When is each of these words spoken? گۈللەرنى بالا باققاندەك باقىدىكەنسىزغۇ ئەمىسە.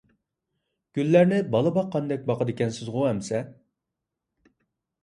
گۈللەرنى 0.99 1.41
بالا 1.57 1.73
باققاندەك 1.75 2.27
باقىدىكەنسىزغۇ 2.33 3.05
ئەمىسە. 3.13 3.47